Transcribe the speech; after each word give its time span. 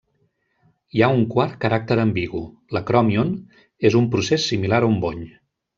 Hi 0.95 1.03
ha 1.03 1.09
un 1.17 1.21
quart 1.33 1.53
caràcter 1.65 1.97
ambigu: 2.05 2.43
l'acròmion 2.77 3.37
és 3.91 4.03
un 4.05 4.13
procés 4.17 4.51
similar 4.55 4.85
a 4.87 4.93
un 4.95 5.03
bony. 5.07 5.25